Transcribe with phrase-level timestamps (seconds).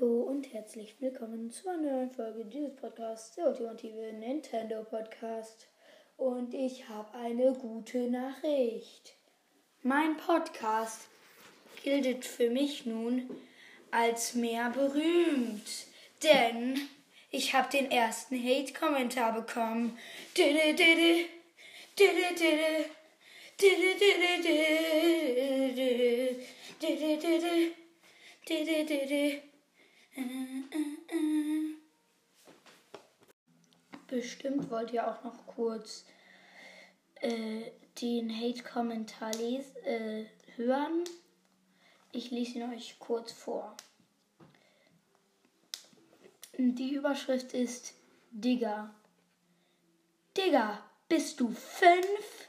[0.00, 5.66] Hallo und herzlich willkommen zu einer neuen Folge dieses Podcasts, der ultimative Nintendo Podcast.
[6.16, 9.14] Und ich habe eine gute Nachricht.
[9.82, 11.08] Mein Podcast
[11.82, 13.28] gilt für mich nun
[13.90, 15.86] als mehr berühmt,
[16.22, 16.80] denn
[17.30, 19.98] ich habe den ersten Hate-Kommentar bekommen.
[34.08, 36.06] Bestimmt wollt ihr auch noch kurz
[37.20, 37.70] äh,
[38.00, 40.24] den Hate-Kommentar äh,
[40.56, 41.04] hören.
[42.12, 43.76] Ich lese ihn euch kurz vor.
[46.56, 47.94] Die Überschrift ist
[48.30, 48.94] Digger.
[50.36, 52.48] Digger, bist du fünf?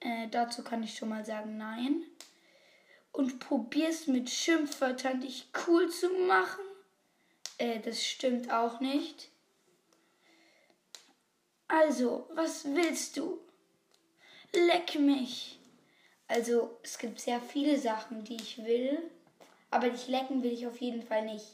[0.00, 2.04] Äh, dazu kann ich schon mal sagen, nein.
[3.10, 6.69] Und probierst mit Schimpfwörtern dich cool zu machen?
[7.60, 9.28] Äh, das stimmt auch nicht.
[11.68, 13.38] Also, was willst du?
[14.52, 15.58] Leck mich.
[16.26, 18.98] Also, es gibt sehr viele Sachen, die ich will,
[19.70, 21.46] aber dich lecken will ich auf jeden Fall nicht.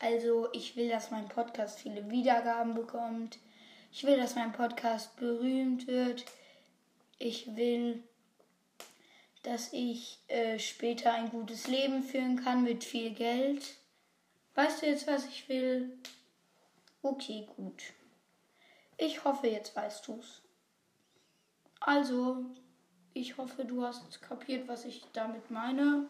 [0.00, 3.38] Also ich will, dass mein Podcast viele Wiedergaben bekommt.
[3.90, 6.24] Ich will, dass mein Podcast berühmt wird.
[7.18, 8.04] Ich will,
[9.42, 13.77] dass ich äh, später ein gutes Leben führen kann mit viel Geld.
[14.58, 15.96] Weißt du jetzt, was ich will?
[17.00, 17.80] Okay, gut.
[18.96, 20.42] Ich hoffe, jetzt weißt du's.
[21.78, 22.44] Also,
[23.14, 26.08] ich hoffe, du hast kapiert, was ich damit meine.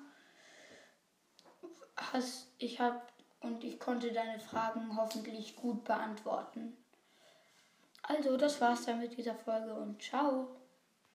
[1.94, 3.02] Hast, ich habe
[3.40, 6.74] und ich konnte deine Fragen hoffentlich gut beantworten.
[8.02, 10.56] Also, das war's dann mit dieser Folge und ciao.